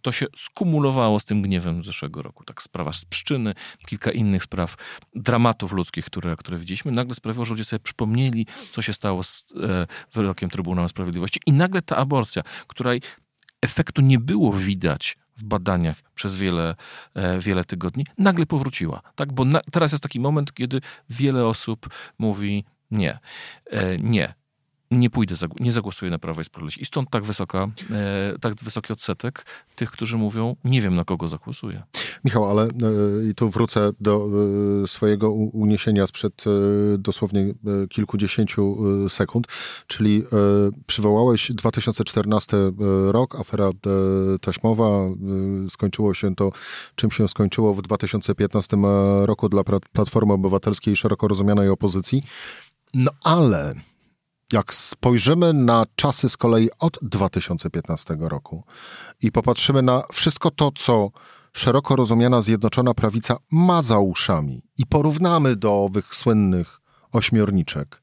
to 0.02 0.12
się 0.12 0.26
skumulowało 0.36 1.20
z 1.20 1.26
tym 1.26 1.42
gniewem 1.42 1.84
zeszłego 1.84 2.22
roku. 2.22 2.44
Tak 2.44 2.62
sprawa 2.62 2.94
z 2.94 3.06
Pszczyny, 3.06 3.54
kilka 3.88 4.12
innych 4.12 4.44
spraw, 4.44 4.76
dramatów 5.16 5.72
ludzkich, 5.72 6.06
które, 6.06 6.36
które 6.36 6.58
widzieliśmy, 6.58 6.92
nagle 6.92 7.16
sprawiło, 7.16 7.46
że 7.46 7.52
ludzie 7.54 7.64
sobie 7.64 7.80
przypomnieli, 7.80 8.48
co 8.72 8.82
się 8.82 8.94
stało 8.94 9.24
z 9.24 9.46
e, 9.64 9.88
wyrokiem 10.14 10.50
Trybunału 10.50 10.90
Sprawiedliwości 10.90 11.40
i 11.46 11.54
nagle 11.54 11.82
ta 11.82 11.96
aborcja, 11.96 12.44
której 12.68 13.02
efektu 13.62 14.02
nie 14.02 14.20
było 14.20 14.54
widać 14.54 15.18
w 15.38 15.44
badaniach 15.44 16.02
przez 16.16 16.36
wiele, 16.36 16.76
e, 17.14 17.40
wiele 17.40 17.64
tygodni, 17.64 18.06
nagle 18.18 18.46
powróciła. 18.46 19.02
Tak? 19.16 19.34
Bo 19.34 19.46
na, 19.46 19.62
teraz 19.72 19.92
jest 19.92 20.04
taki 20.04 20.20
moment, 20.20 20.54
kiedy 20.54 20.82
wiele 21.10 21.46
osób 21.46 21.90
mówi 22.20 22.66
nie, 22.92 23.20
e, 23.66 23.98
nie, 23.98 24.34
nie 25.00 25.10
pójdę, 25.10 25.36
nie 25.60 25.72
zagłosuję 25.72 26.12
na 26.12 26.20
Prawo 26.20 26.42
i 26.42 26.44
Sprawiedliwość. 26.44 26.78
I 26.78 26.86
stąd 26.86 27.10
tak, 27.10 27.24
wysoka, 27.24 27.68
e, 27.92 28.40
tak 28.42 28.56
wysoki 28.56 28.94
odsetek 28.94 29.46
tych, 29.76 29.92
którzy 29.92 30.18
mówią, 30.18 30.56
nie 30.64 30.82
wiem 30.82 30.96
na 30.96 31.04
kogo 31.04 31.28
zagłosuję. 31.28 31.84
Michał, 32.26 32.50
ale 32.50 32.68
i 33.30 33.36
tu 33.36 33.50
wrócę 33.50 33.92
do 34.00 34.30
swojego 34.88 35.32
uniesienia 35.32 36.08
sprzed 36.08 36.44
dosłownie 36.98 37.54
kilkudziesięciu 37.90 38.78
sekund, 39.10 39.48
czyli 39.88 40.24
przywołałeś 40.88 41.52
2014 41.52 42.58
rok, 43.08 43.40
afera 43.40 43.70
taśmowa, 44.42 44.90
skończyło 45.70 46.14
się 46.14 46.36
to, 46.36 46.52
czym 46.96 47.12
się 47.12 47.28
skończyło 47.28 47.74
w 47.74 47.82
2015 47.82 48.78
roku 49.24 49.50
dla 49.50 49.64
Platformy 49.94 50.34
Obywatelskiej 50.34 50.96
szeroko 50.96 51.28
rozumianej 51.28 51.70
opozycji. 51.70 52.24
No 52.94 53.12
ale 53.24 53.76
jak 54.54 54.74
spojrzymy 54.74 55.54
na 55.54 55.86
czasy 55.96 56.30
z 56.30 56.38
kolei 56.38 56.70
od 56.80 57.00
2015 57.02 58.18
roku 58.20 58.64
i 59.22 59.32
popatrzymy 59.32 59.82
na 59.82 60.02
wszystko 60.12 60.52
to, 60.52 60.72
co 60.76 61.10
szeroko 61.54 61.96
rozumiana 61.96 62.42
Zjednoczona 62.42 62.94
Prawica 62.94 63.38
ma 63.52 63.82
za 63.82 64.00
uszami 64.00 64.62
i 64.78 64.86
porównamy 64.86 65.56
do 65.56 65.84
owych 65.84 66.16
słynnych 66.16 66.80
ośmiorniczek, 67.12 68.02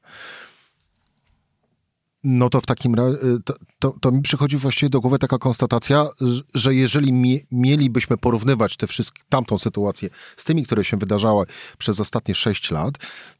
no 2.23 2.49
to 2.49 2.61
w 2.61 2.65
takim 2.65 2.95
razie, 2.95 3.17
to, 3.45 3.53
to, 3.79 3.95
to, 4.01 4.11
mi 4.11 4.21
przychodzi 4.21 4.57
właściwie 4.57 4.89
do 4.89 5.01
głowy 5.01 5.19
taka 5.19 5.37
konstatacja, 5.37 6.05
że 6.53 6.75
jeżeli 6.75 7.13
mi, 7.13 7.41
mielibyśmy 7.51 8.17
porównywać 8.17 8.77
te 8.77 8.87
wszystkie, 8.87 9.21
tamtą 9.29 9.57
sytuację 9.57 10.09
z 10.37 10.43
tymi, 10.43 10.63
które 10.63 10.83
się 10.83 10.97
wydarzały 10.97 11.45
przez 11.77 11.99
ostatnie 11.99 12.35
sześć 12.35 12.71
lat, 12.71 12.93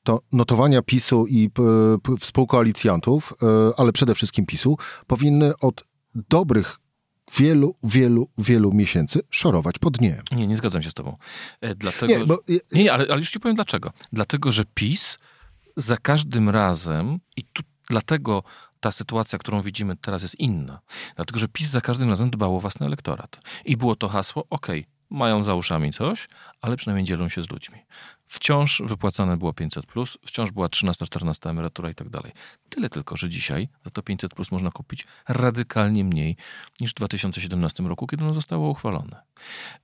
to 0.03 0.21
notowania 0.33 0.81
PiSu 0.81 1.27
i 1.27 1.49
p, 1.49 1.63
współkoalicjantów, 2.19 3.33
e, 3.43 3.45
ale 3.77 3.91
przede 3.91 4.15
wszystkim 4.15 4.45
PiSu, 4.45 4.77
powinny 5.07 5.57
od 5.57 5.83
dobrych 6.15 6.77
wielu, 7.37 7.75
wielu, 7.83 8.29
wielu 8.37 8.73
miesięcy 8.73 9.19
szorować 9.29 9.79
po 9.79 9.89
dnie. 9.89 10.21
Nie, 10.31 10.47
nie 10.47 10.57
zgadzam 10.57 10.83
się 10.83 10.91
z 10.91 10.93
tobą. 10.93 11.17
E, 11.61 11.75
dlatego, 11.75 12.13
nie, 12.13 12.25
bo... 12.25 12.39
nie, 12.49 12.83
nie 12.83 12.93
ale, 12.93 13.05
ale 13.09 13.19
już 13.19 13.29
ci 13.29 13.39
powiem 13.39 13.55
dlaczego. 13.55 13.91
Dlatego, 14.13 14.51
że 14.51 14.63
PiS 14.73 15.17
za 15.75 15.97
każdym 15.97 16.49
razem, 16.49 17.19
i 17.37 17.43
tu 17.43 17.63
dlatego 17.89 18.43
ta 18.81 18.91
sytuacja, 18.91 19.39
którą 19.39 19.61
widzimy 19.61 19.97
teraz 19.97 20.21
jest 20.21 20.39
inna. 20.39 20.79
Dlatego, 21.15 21.39
że 21.39 21.47
PiS 21.47 21.69
za 21.69 21.81
każdym 21.81 22.09
razem 22.09 22.29
dbał 22.29 22.55
o 22.55 22.59
własny 22.59 22.85
elektorat. 22.85 23.39
I 23.65 23.77
było 23.77 23.95
to 23.95 24.07
hasło, 24.07 24.45
ok, 24.49 24.67
mają 25.11 25.43
za 25.43 25.55
uszami 25.55 25.93
coś, 25.93 26.27
ale 26.61 26.77
przynajmniej 26.77 27.05
dzielą 27.05 27.29
się 27.29 27.43
z 27.43 27.49
ludźmi. 27.49 27.79
Wciąż 28.27 28.81
wypłacane 28.85 29.37
było 29.37 29.53
500, 29.53 29.85
plus, 29.85 30.17
wciąż 30.25 30.51
była 30.51 30.67
13-14 30.67 31.49
emerytura 31.49 31.89
i 31.89 31.95
tak 31.95 32.09
dalej. 32.09 32.31
Tyle 32.69 32.89
tylko, 32.89 33.17
że 33.17 33.29
dzisiaj 33.29 33.67
za 33.85 33.91
to 33.91 34.01
500 34.01 34.33
plus 34.33 34.51
można 34.51 34.71
kupić 34.71 35.07
radykalnie 35.27 36.03
mniej 36.03 36.37
niż 36.79 36.91
w 36.91 36.93
2017 36.93 37.83
roku, 37.83 38.07
kiedy 38.07 38.23
ono 38.23 38.33
zostało 38.33 38.69
uchwalone. 38.69 39.21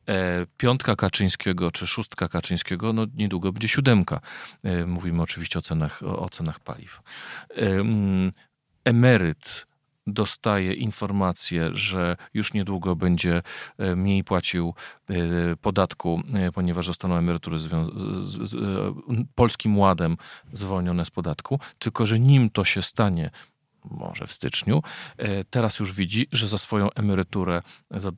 E, 0.08 0.46
piątka 0.58 0.96
Kaczyńskiego 0.96 1.72
czy 1.72 1.88
szóstka 1.88 2.28
Kaczyńskiego, 2.28 2.94
no 2.94 3.06
niedługo 3.16 3.52
będzie 3.52 3.68
siódemka. 3.68 4.20
E, 4.64 4.86
mówimy 4.86 5.22
oczywiście 5.22 5.60
o 5.60 5.62
cenach, 5.62 6.04
o, 6.04 6.20
o 6.20 6.30
cenach 6.30 6.60
paliw. 6.60 7.02
E, 7.50 7.62
mm, 7.62 8.32
emeryt 8.88 9.68
dostaje 10.08 10.74
informację, 10.74 11.70
że 11.74 12.18
już 12.34 12.54
niedługo 12.54 12.96
będzie 12.96 13.42
e, 13.78 13.96
mniej 13.96 14.24
płacił 14.24 14.74
e, 15.10 15.14
podatku, 15.56 16.22
e, 16.34 16.52
ponieważ 16.52 16.86
zostaną 16.86 17.16
emerytury 17.16 17.60
z, 17.60 17.70
z, 18.20 18.50
z 18.50 18.58
Polskim 19.36 19.78
Ładem 19.78 20.18
zwolnione 20.52 21.06
z 21.06 21.12
podatku, 21.12 21.60
tylko 21.80 22.06
że 22.06 22.20
nim 22.20 22.50
to 22.50 22.64
się 22.64 22.82
stanie, 22.82 23.30
może 23.84 24.28
w 24.28 24.32
styczniu, 24.32 24.84
teraz 25.50 25.80
już 25.80 25.94
widzi, 25.94 26.28
że 26.32 26.48
za 26.48 26.58
swoją 26.58 26.92
emeryturę, 26.92 27.62
za 27.92 28.12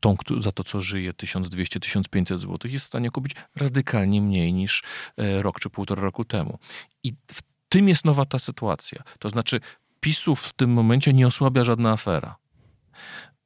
tą, 0.00 0.16
za 0.38 0.52
to, 0.52 0.64
co 0.64 0.80
żyje 0.80 1.12
1200-1500 1.12 2.38
zł, 2.38 2.58
jest 2.64 2.84
w 2.84 2.88
stanie 2.88 3.10
kupić 3.10 3.32
radykalnie 3.56 4.22
mniej 4.22 4.52
niż 4.52 4.82
rok 5.16 5.60
czy 5.60 5.70
półtora 5.70 6.02
roku 6.02 6.24
temu. 6.24 6.58
I 7.02 7.12
w 7.12 7.42
tym 7.72 7.88
jest 7.88 8.04
nowa 8.04 8.24
ta 8.24 8.38
sytuacja. 8.38 9.02
To 9.18 9.28
znaczy, 9.28 9.60
PiSu 10.02 10.34
w 10.34 10.52
tym 10.52 10.70
momencie 10.70 11.12
nie 11.12 11.26
osłabia 11.26 11.64
żadna 11.64 11.92
afera. 11.92 12.36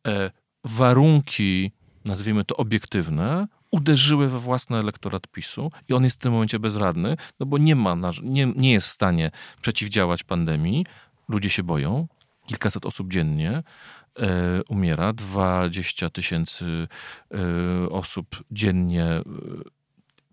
E, 0.07 0.31
warunki, 0.65 1.73
nazwijmy 2.05 2.45
to 2.45 2.57
obiektywne, 2.57 3.47
uderzyły 3.71 4.29
we 4.29 4.39
własny 4.39 4.77
elektorat 4.77 5.29
PiSu 5.29 5.73
i 5.89 5.95
on 5.95 6.05
jest 6.05 6.17
w 6.17 6.23
tym 6.23 6.33
momencie 6.33 6.59
bezradny, 6.59 7.17
no 7.41 7.47
bo 7.47 7.59
nie 7.59 7.77
ma, 7.77 7.97
nie, 8.23 8.47
nie 8.47 8.73
jest 8.73 8.87
w 8.87 8.91
stanie 8.91 9.31
przeciwdziałać 9.61 10.25
pandemii. 10.25 10.87
Ludzie 11.29 11.51
się 11.51 11.63
boją, 11.63 12.09
kilkaset 12.47 12.87
osób 12.87 13.13
dziennie 13.13 13.63
e, 14.19 14.63
umiera, 14.69 15.13
20 15.13 16.11
tysięcy 16.11 16.89
e, 17.35 17.91
osób 17.91 18.45
dziennie 18.51 19.05
e, 19.05 19.23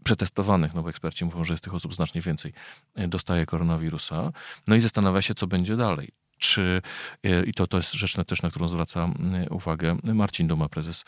przetestowanych, 0.03 0.73
no 0.73 0.83
bo 0.83 0.89
eksperci 0.89 1.25
mówią, 1.25 1.43
że 1.43 1.53
jest 1.53 1.63
tych 1.63 1.73
osób 1.73 1.95
znacznie 1.95 2.21
więcej, 2.21 2.53
e, 2.95 3.07
dostaje 3.07 3.45
koronawirusa. 3.45 4.31
No 4.67 4.75
i 4.75 4.81
zastanawia 4.81 5.21
się, 5.21 5.35
co 5.35 5.47
będzie 5.47 5.77
dalej. 5.77 6.09
Czy, 6.37 6.81
e, 7.23 7.43
i 7.43 7.53
to, 7.53 7.67
to 7.67 7.77
jest 7.77 7.93
rzecz 7.93 8.15
też, 8.27 8.41
na 8.41 8.49
którą 8.49 8.67
zwraca 8.67 9.09
uwagę 9.49 9.97
Marcin 10.13 10.47
Duma, 10.47 10.69
prezes 10.69 11.05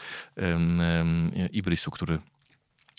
Ibrisu, 1.51 1.91
który 1.91 2.19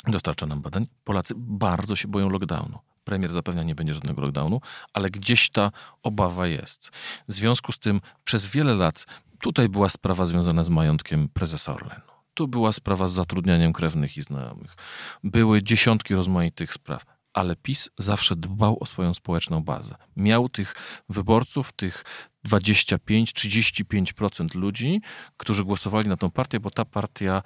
dostarcza 0.06 0.46
nam 0.46 0.60
badań. 0.60 0.86
Polacy 1.04 1.34
bardzo 1.36 1.96
się 1.96 2.08
boją 2.08 2.28
lockdownu. 2.28 2.78
Premier 3.04 3.32
zapewnia, 3.32 3.62
nie 3.62 3.74
będzie 3.74 3.94
żadnego 3.94 4.20
lockdownu, 4.20 4.60
ale 4.92 5.08
gdzieś 5.08 5.50
ta 5.50 5.72
obawa 6.02 6.46
jest. 6.46 6.90
W 7.28 7.32
związku 7.32 7.72
z 7.72 7.78
tym 7.78 8.00
przez 8.24 8.46
wiele 8.46 8.74
lat 8.74 9.06
tutaj 9.40 9.68
była 9.68 9.88
sprawa 9.88 10.26
związana 10.26 10.64
z 10.64 10.68
majątkiem 10.68 11.28
prezesa 11.28 11.74
Orlenu 11.74 12.15
to 12.36 12.46
była 12.46 12.72
sprawa 12.72 13.08
z 13.08 13.12
zatrudnianiem 13.12 13.72
krewnych 13.72 14.16
i 14.16 14.22
znajomych. 14.22 14.76
Były 15.24 15.62
dziesiątki 15.62 16.14
rozmaitych 16.14 16.72
spraw, 16.72 17.04
ale 17.32 17.56
PiS 17.56 17.90
zawsze 17.98 18.36
dbał 18.36 18.76
o 18.80 18.86
swoją 18.86 19.14
społeczną 19.14 19.62
bazę. 19.62 19.94
Miał 20.16 20.48
tych 20.48 20.74
wyborców, 21.08 21.72
tych 21.72 22.04
25-35% 22.48 24.54
ludzi, 24.54 25.00
którzy 25.36 25.64
głosowali 25.64 26.08
na 26.08 26.16
tą 26.16 26.30
partię, 26.30 26.60
bo 26.60 26.70
ta 26.70 26.84
partia 26.84 27.42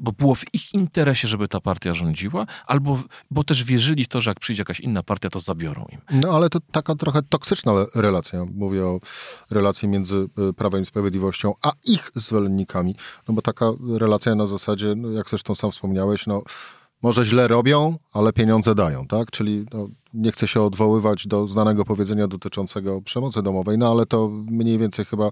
bo 0.00 0.12
było 0.12 0.34
w 0.34 0.54
ich 0.54 0.74
interesie, 0.74 1.28
żeby 1.28 1.48
ta 1.48 1.60
partia 1.60 1.94
rządziła, 1.94 2.46
albo 2.66 2.98
bo 3.30 3.44
też 3.44 3.64
wierzyli 3.64 4.04
w 4.04 4.08
to, 4.08 4.20
że 4.20 4.30
jak 4.30 4.40
przyjdzie 4.40 4.60
jakaś 4.60 4.80
inna 4.80 5.02
partia, 5.02 5.28
to 5.28 5.40
zabiorą 5.40 5.86
im. 5.92 6.20
No 6.20 6.28
ale 6.28 6.48
to 6.48 6.58
taka 6.72 6.94
trochę 6.94 7.22
toksyczna 7.22 7.72
relacja. 7.94 8.44
Mówię 8.54 8.86
o 8.86 9.00
relacji 9.50 9.88
między 9.88 10.28
y, 10.50 10.52
Prawem 10.52 10.82
i 10.82 10.86
Sprawiedliwością, 10.86 11.54
a 11.62 11.72
ich 11.84 12.10
zwolennikami. 12.14 12.94
No 13.28 13.34
bo 13.34 13.42
taka 13.42 13.66
relacja 13.98 14.34
na 14.34 14.46
zasadzie, 14.46 14.94
no 14.96 15.10
jak 15.10 15.30
zresztą 15.30 15.54
sam 15.54 15.70
wspomniałeś, 15.70 16.26
no 16.26 16.42
może 17.02 17.24
źle 17.24 17.48
robią, 17.48 17.96
ale 18.12 18.32
pieniądze 18.32 18.74
dają, 18.74 19.06
tak? 19.06 19.30
Czyli 19.30 19.66
no, 19.72 19.88
nie 20.14 20.32
chcę 20.32 20.48
się 20.48 20.62
odwoływać 20.62 21.26
do 21.26 21.46
znanego 21.46 21.84
powiedzenia 21.84 22.28
dotyczącego 22.28 23.02
przemocy 23.02 23.42
domowej, 23.42 23.78
no 23.78 23.90
ale 23.90 24.06
to 24.06 24.28
mniej 24.28 24.78
więcej 24.78 25.04
chyba, 25.04 25.30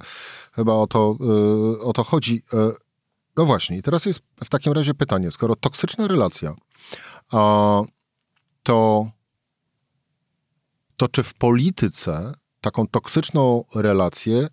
chyba 0.52 0.74
o, 0.74 0.86
to, 0.86 1.16
yy, 1.20 1.80
o 1.80 1.92
to 1.92 2.04
chodzi. 2.04 2.42
Yy, 2.52 2.72
no 3.36 3.46
właśnie, 3.46 3.76
i 3.76 3.82
teraz 3.82 4.06
jest 4.06 4.22
w 4.44 4.48
takim 4.48 4.72
razie 4.72 4.94
pytanie, 4.94 5.30
skoro 5.30 5.56
toksyczna 5.56 6.08
relacja, 6.08 6.54
to, 8.62 9.06
to 10.96 11.08
czy 11.08 11.22
w 11.22 11.34
polityce 11.34 12.32
taką 12.60 12.86
toksyczną 12.86 13.64
relację 13.74 14.48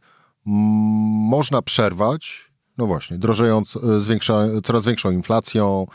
można 0.46 1.62
przerwać 1.62 2.48
no 2.78 2.88
właśnie, 2.88 3.18
drożejąc, 3.18 3.76
e, 3.76 4.02
zwiększa, 4.02 4.48
coraz 4.64 4.86
większą 4.86 5.12
inflacją, 5.12 5.86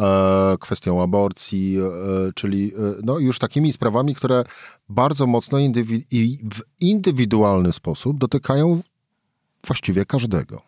e, 0.00 0.56
kwestią 0.60 1.02
aborcji, 1.02 1.76
e, 1.78 2.32
czyli 2.34 2.72
e, 2.74 2.78
no 3.02 3.18
już 3.18 3.38
takimi 3.38 3.72
sprawami, 3.72 4.14
które 4.14 4.44
bardzo 4.88 5.26
mocno 5.26 5.58
indywi 5.58 6.06
i 6.10 6.38
w 6.50 6.62
indywidualny 6.80 7.72
sposób 7.72 8.18
dotykają 8.18 8.80
właściwie 9.66 10.06
każdego. 10.06 10.62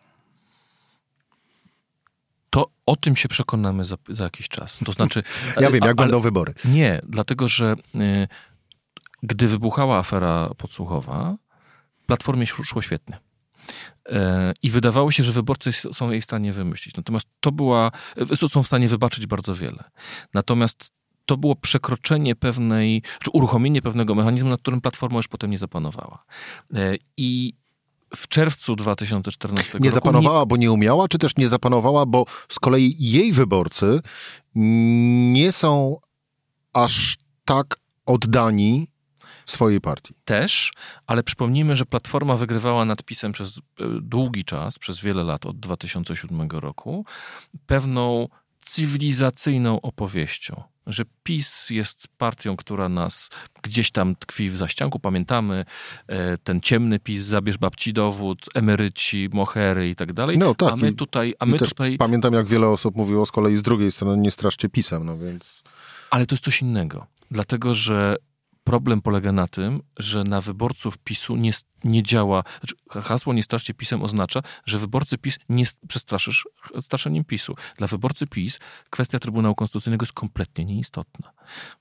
To 2.53 2.71
o 2.85 2.95
tym 2.95 3.15
się 3.15 3.29
przekonamy 3.29 3.85
za, 3.85 3.95
za 4.09 4.23
jakiś 4.23 4.49
czas. 4.49 4.79
To 4.85 4.91
znaczy. 4.91 5.23
ja 5.61 5.71
wiem, 5.71 5.81
jak 5.83 5.91
a, 5.91 6.01
będą 6.01 6.19
wybory. 6.19 6.53
Nie, 6.65 7.01
dlatego 7.03 7.47
że 7.47 7.75
y, 7.95 8.27
gdy 9.23 9.47
wybuchała 9.47 9.97
afera 9.97 10.49
podsłuchowa, 10.57 11.35
Platformie 12.05 12.47
szło 12.47 12.81
świetnie. 12.81 13.19
E, 14.09 14.53
I 14.61 14.69
wydawało 14.69 15.11
się, 15.11 15.23
że 15.23 15.31
wyborcy 15.31 15.71
są 15.71 16.11
jej 16.11 16.21
w 16.21 16.23
stanie 16.23 16.53
wymyślić. 16.53 16.97
Natomiast 16.97 17.27
to 17.39 17.51
była, 17.51 17.91
e, 18.31 18.47
są 18.47 18.63
w 18.63 18.67
stanie 18.67 18.87
wybaczyć 18.87 19.25
bardzo 19.25 19.55
wiele. 19.55 19.83
Natomiast 20.33 20.91
to 21.25 21.37
było 21.37 21.55
przekroczenie 21.55 22.35
pewnej, 22.35 23.01
czy 23.23 23.31
uruchomienie 23.31 23.81
pewnego 23.81 24.15
mechanizmu, 24.15 24.49
nad 24.49 24.61
którym 24.61 24.81
Platforma 24.81 25.17
już 25.17 25.27
potem 25.27 25.51
nie 25.51 25.57
zapanowała. 25.57 26.23
E, 26.75 26.95
I 27.17 27.53
w 28.15 28.27
czerwcu 28.27 28.75
2014 28.75 29.73
roku. 29.73 29.83
Nie 29.83 29.91
zapanowała, 29.91 30.39
nie... 30.39 30.45
bo 30.45 30.57
nie 30.57 30.71
umiała, 30.71 31.07
czy 31.07 31.17
też 31.17 31.37
nie 31.37 31.47
zapanowała, 31.47 32.05
bo 32.05 32.25
z 32.49 32.59
kolei 32.59 32.95
jej 32.99 33.31
wyborcy 33.31 33.99
nie 34.55 35.51
są 35.51 35.95
aż 36.73 37.17
tak 37.45 37.79
oddani 38.05 38.87
swojej 39.45 39.81
partii. 39.81 40.13
Też, 40.25 40.71
ale 41.07 41.23
przypomnijmy, 41.23 41.75
że 41.75 41.85
Platforma 41.85 42.37
wygrywała 42.37 42.85
nad 42.85 43.03
PiSem 43.03 43.31
przez 43.31 43.57
e, 43.57 43.61
długi 44.01 44.45
czas, 44.45 44.79
przez 44.79 44.99
wiele 44.99 45.23
lat, 45.23 45.45
od 45.45 45.59
2007 45.59 46.49
roku, 46.51 47.05
pewną 47.65 48.27
cywilizacyjną 48.63 49.81
opowieścią, 49.81 50.63
że 50.87 51.03
PiS 51.23 51.69
jest 51.69 52.07
partią, 52.17 52.55
która 52.57 52.89
nas 52.89 53.29
gdzieś 53.63 53.91
tam 53.91 54.15
tkwi 54.15 54.49
w 54.49 54.57
zaścianku. 54.57 54.99
Pamiętamy 54.99 55.65
e, 56.07 56.37
ten 56.37 56.61
ciemny 56.61 56.99
PiS, 56.99 57.23
zabierz 57.23 57.57
babci 57.57 57.93
dowód, 57.93 58.45
emeryci, 58.53 59.29
mohery 59.33 59.89
i 59.89 59.95
tak 59.95 60.13
dalej. 60.13 60.37
No 60.37 60.55
tak. 60.55 60.73
A 60.73 60.75
my 60.75 60.93
tutaj... 60.93 61.35
A 61.39 61.45
my 61.45 61.59
tutaj... 61.59 61.97
Pamiętam, 61.97 62.33
jak 62.33 62.47
wiele 62.47 62.67
osób 62.67 62.95
mówiło 62.95 63.25
z 63.25 63.31
kolei 63.31 63.57
z 63.57 63.61
drugiej 63.61 63.91
strony, 63.91 64.21
nie 64.21 64.31
straszcie 64.31 64.69
PiSem, 64.69 65.05
no 65.05 65.17
więc... 65.17 65.63
Ale 66.09 66.25
to 66.25 66.35
jest 66.35 66.43
coś 66.43 66.61
innego. 66.61 67.07
Dlatego, 67.31 67.73
że 67.73 68.15
Problem 68.63 69.01
polega 69.01 69.31
na 69.31 69.47
tym, 69.47 69.81
że 69.99 70.23
na 70.23 70.41
wyborców 70.41 70.97
PiSu 70.97 71.35
nie, 71.35 71.51
nie 71.83 72.03
działa. 72.03 72.43
Znaczy, 72.59 72.75
hasło 73.07 73.33
nie 73.33 73.43
straszcie 73.43 73.73
PiSem 73.73 74.01
oznacza, 74.01 74.41
że 74.65 74.79
wyborcy 74.79 75.17
PiS 75.17 75.39
nie 75.49 75.63
przestraszysz 75.87 76.47
straszeniem 76.81 77.23
PiSu. 77.23 77.55
Dla 77.77 77.87
wyborcy 77.87 78.27
PiS 78.27 78.59
kwestia 78.89 79.19
Trybunału 79.19 79.55
Konstytucyjnego 79.55 80.03
jest 80.03 80.13
kompletnie 80.13 80.65
nieistotna. 80.65 81.31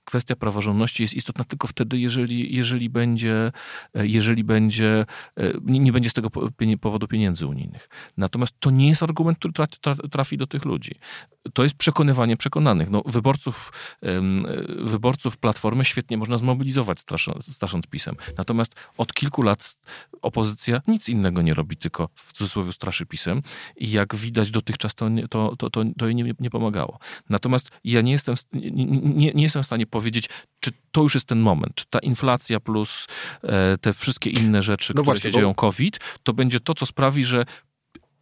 Kwestia 0.05 0.37
praworządności 0.37 1.03
jest 1.03 1.15
istotna 1.15 1.45
tylko 1.45 1.69
wtedy, 1.69 1.99
jeżeli, 1.99 2.57
jeżeli 2.57 2.91
będzie, 2.91 3.53
e, 3.95 4.07
jeżeli 4.07 4.45
będzie 4.45 5.07
e, 5.37 5.53
nie, 5.63 5.93
będzie 5.93 6.11
z 6.11 6.15
tego 6.15 6.31
powodu 6.81 7.09
pieniędzy 7.09 7.47
unijnych. 7.47 7.89
Natomiast 8.17 8.55
to 8.61 8.71
nie 8.71 8.89
jest 8.89 9.03
argument, 9.03 9.39
który 9.39 9.55
trafi 10.11 10.37
do 10.37 10.47
tych 10.47 10.65
ludzi. 10.65 10.95
To 11.55 11.63
jest 11.63 11.75
przekonywanie 11.75 12.37
przekonanych. 12.37 12.91
No, 12.91 13.03
wyborców, 13.07 13.73
wyborców 14.83 15.37
Platformy 15.37 15.85
świetnie 15.85 16.17
można 16.17 16.37
zmobilizować 16.37 16.72
strasząc, 16.97 17.55
strasząc 17.55 17.87
PiSem. 17.87 18.17
Natomiast 18.39 18.75
od 18.99 19.15
kilku 19.15 19.43
lat 19.43 19.77
opozycja 20.23 20.83
nic 20.89 21.09
innego 21.09 21.43
nie 21.43 21.55
robi, 21.55 21.77
tylko 21.77 22.09
w 22.15 22.33
cudzysłowie 22.33 22.73
straszy 22.73 23.07
PiSem 23.07 23.43
i 23.77 23.91
jak 23.91 24.17
widać 24.17 24.51
dotychczas 24.51 24.95
to, 24.95 25.07
to, 25.31 25.57
to, 25.57 25.71
to, 25.71 25.85
to 25.99 26.07
jej 26.07 26.15
nie, 26.15 26.35
nie 26.41 26.51
pomagało. 26.51 26.99
Natomiast 27.31 27.71
ja 27.85 28.01
nie 28.01 28.13
jestem, 28.13 28.35
nie, 28.53 29.33
nie, 29.33 29.43
jestem 29.43 29.63
w 29.63 29.67
stanie 29.67 29.87
powiedzieć, 29.87 30.29
czy 30.61 30.71
to 30.93 31.03
już 31.03 31.15
jest 31.15 31.29
ten 31.29 31.41
moment, 31.41 31.75
czy 31.75 31.85
ta 31.91 31.99
inflacja 31.99 32.61
plus 32.61 33.07
e, 33.43 33.79
te 33.79 33.93
wszystkie 33.93 34.31
inne 34.31 34.63
rzeczy, 34.63 34.93
no 34.93 34.95
które 34.95 35.05
właśnie, 35.05 35.31
się 35.31 35.35
dzieją, 35.35 35.55
COVID, 35.55 35.99
to 36.23 36.33
będzie 36.33 36.61
to, 36.61 36.75
co 36.75 36.87
sprawi, 36.87 37.25
że 37.25 37.45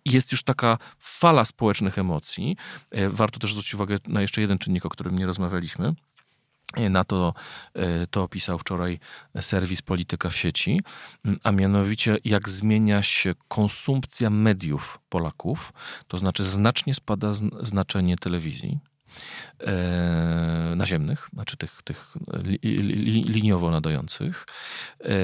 jest 0.05 0.33
już 0.33 0.43
taka 0.43 0.79
fala 0.99 1.45
społecznych 1.45 1.99
emocji. 1.99 2.57
E, 2.91 3.09
warto 3.09 3.39
też 3.39 3.51
zwrócić 3.51 3.75
uwagę 3.75 3.99
na 4.09 4.21
jeszcze 4.21 4.41
jeden 4.41 4.59
czynnik, 4.59 4.87
o 4.87 4.89
którym 4.89 5.19
nie 5.19 5.27
rozmawialiśmy. 5.27 5.95
E, 6.77 6.91
na 6.91 7.05
to, 7.05 7.35
to 8.11 8.23
opisał 8.23 8.59
wczoraj 8.59 8.99
serwis 9.41 9.83
Polityka 9.83 10.31
w 10.31 10.37
sieci, 10.37 10.81
a 11.43 11.53
mianowicie 11.53 12.19
jak 12.25 12.49
zmienia 12.49 13.03
się 13.03 13.35
konsumpcja 13.49 14.31
mediów 14.31 15.01
Polaków, 15.09 15.73
to 16.09 16.19
znaczy 16.19 16.45
znacznie 16.45 16.95
spada 16.95 17.33
znaczenie 17.63 18.17
telewizji 18.17 18.79
e, 19.61 20.75
naziemnych, 20.77 21.29
znaczy 21.33 21.57
tych, 21.57 21.83
tych 21.85 22.17
li, 22.63 23.25
liniowo 23.25 23.71
nadających, 23.71 24.47
e, 25.01 25.15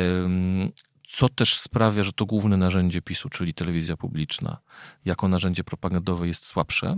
co 1.07 1.29
też 1.29 1.59
sprawia, 1.59 2.03
że 2.03 2.13
to 2.13 2.27
główne 2.27 2.57
narzędzie 2.57 3.03
PiSu, 3.03 3.29
czyli 3.29 3.55
telewizja 3.55 3.97
publiczna, 3.97 4.59
jako 5.05 5.29
narzędzie 5.29 5.65
propagandowe 5.65 6.27
jest 6.27 6.47
słabsze. 6.47 6.97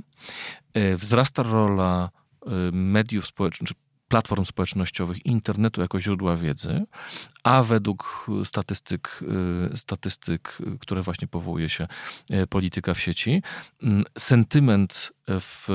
E, 0.75 0.97
wzrasta 0.97 1.43
rola 1.43 2.11
e, 2.47 2.51
mediów 2.73 3.27
społecznych, 3.27 3.71
platform 4.09 4.45
społecznościowych, 4.45 5.27
internetu 5.27 5.81
jako 5.81 6.01
źródła 6.01 6.37
wiedzy, 6.37 6.85
a 7.43 7.63
według 7.63 8.27
statystyk, 8.45 9.21
y, 9.73 9.77
statystyk, 9.77 10.59
które 10.81 11.03
właśnie 11.03 11.29
powołuje 11.29 11.69
się 11.69 11.89
y, 12.35 12.47
polityka 12.47 12.95
w 12.95 13.01
sieci, 13.01 13.43
sentyment 14.19 15.13
w 15.29 15.69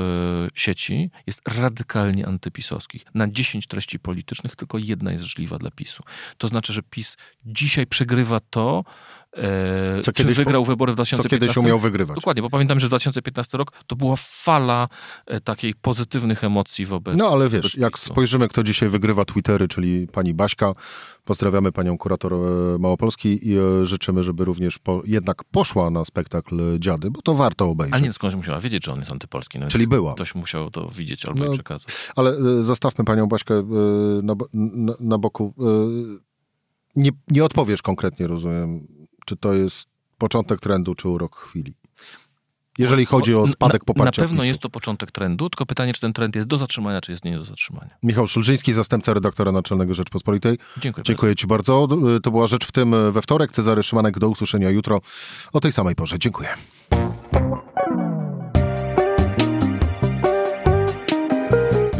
sieci 0.54 1.10
jest 1.26 1.42
radykalnie 1.48 2.26
antypisowski. 2.26 3.00
Na 3.14 3.28
10 3.28 3.66
treści 3.66 3.98
politycznych 3.98 4.56
tylko 4.56 4.78
jedna 4.78 5.12
jest 5.12 5.24
życzliwa 5.24 5.58
dla 5.58 5.70
PiSu. 5.70 6.02
To 6.38 6.48
znaczy, 6.48 6.72
że 6.72 6.82
PiS 6.82 7.16
dzisiaj 7.44 7.86
przegrywa 7.86 8.40
to, 8.40 8.84
E, 9.36 10.00
co 10.00 10.12
kiedyś 10.12 10.36
wygrał 10.36 10.64
wybory 10.64 10.92
w 10.92 10.94
2015 10.94 11.28
Co 11.28 11.40
kiedyś 11.40 11.56
umiał 11.56 11.78
wygrywać. 11.78 12.14
Dokładnie, 12.14 12.42
bo 12.42 12.50
pamiętam, 12.50 12.80
że 12.80 12.88
2015 12.88 13.58
rok 13.58 13.72
to 13.86 13.96
była 13.96 14.14
fala 14.16 14.88
e, 15.26 15.40
takiej 15.40 15.74
pozytywnych 15.74 16.44
emocji 16.44 16.86
wobec 16.86 17.16
No 17.16 17.28
ale 17.28 17.48
wiesz, 17.48 17.76
jak 17.76 17.98
spojrzymy, 17.98 18.48
kto 18.48 18.62
dzisiaj 18.62 18.88
wygrywa 18.88 19.24
Twittery, 19.24 19.68
czyli 19.68 20.06
pani 20.06 20.34
Baśka, 20.34 20.72
pozdrawiamy 21.24 21.72
panią 21.72 21.98
kurator 21.98 22.34
e, 22.34 22.38
Małopolski 22.78 23.48
i 23.48 23.56
życzymy, 23.82 24.22
żeby 24.22 24.44
również 24.44 24.78
po, 24.78 25.02
jednak 25.04 25.44
poszła 25.44 25.90
na 25.90 26.04
spektakl 26.04 26.78
Dziady, 26.78 27.10
bo 27.10 27.22
to 27.22 27.34
warto 27.34 27.64
obejrzeć. 27.64 27.94
Ale 27.94 28.02
nie, 28.02 28.12
skądś 28.12 28.36
musiała 28.36 28.60
wiedzieć, 28.60 28.84
że 28.84 28.92
on 28.92 28.98
jest 28.98 29.12
antypolski. 29.12 29.43
No 29.60 29.68
czyli 29.68 29.86
była. 29.86 30.14
Ktoś 30.14 30.34
musiał 30.34 30.70
to 30.70 30.88
widzieć 30.88 31.26
albo 31.26 31.44
no, 31.44 31.52
przekazać. 31.52 31.88
Ale 32.16 32.36
zostawmy 32.64 33.04
panią 33.04 33.26
Baśkę 33.26 33.62
na, 34.22 34.34
na, 34.52 34.92
na 35.00 35.18
boku. 35.18 35.54
Nie, 36.96 37.10
nie 37.30 37.44
odpowiesz 37.44 37.82
konkretnie, 37.82 38.26
rozumiem, 38.26 38.86
czy 39.26 39.36
to 39.36 39.52
jest 39.52 39.88
początek 40.18 40.60
trendu, 40.60 40.94
czy 40.94 41.08
urok 41.08 41.36
chwili? 41.36 41.74
Jeżeli 42.78 43.06
chodzi 43.06 43.34
o 43.34 43.46
spadek 43.46 43.84
poparcia 43.84 44.22
Na 44.22 44.28
pewno 44.28 44.42
PiSu. 44.42 44.48
jest 44.48 44.60
to 44.60 44.70
początek 44.70 45.12
trendu, 45.12 45.50
tylko 45.50 45.66
pytanie, 45.66 45.94
czy 45.94 46.00
ten 46.00 46.12
trend 46.12 46.36
jest 46.36 46.48
do 46.48 46.58
zatrzymania, 46.58 47.00
czy 47.00 47.12
jest 47.12 47.24
nie 47.24 47.36
do 47.38 47.44
zatrzymania. 47.44 47.90
Michał 48.02 48.28
Szulżyński, 48.28 48.72
zastępca 48.72 49.14
redaktora 49.14 49.52
naczelnego 49.52 49.94
Rzeczpospolitej. 49.94 50.58
Dziękuję 50.78 51.04
Dziękuję 51.04 51.30
bardzo. 51.30 51.40
Ci 51.40 51.46
bardzo. 51.46 51.88
To 52.22 52.30
była 52.30 52.46
Rzecz 52.46 52.66
w 52.66 52.72
tym 52.72 53.12
we 53.12 53.22
wtorek. 53.22 53.52
Cezary 53.52 53.82
Szymanek, 53.82 54.18
do 54.18 54.28
usłyszenia 54.28 54.70
jutro 54.70 55.00
o 55.52 55.60
tej 55.60 55.72
samej 55.72 55.94
porze. 55.94 56.18
Dziękuję. 56.18 56.48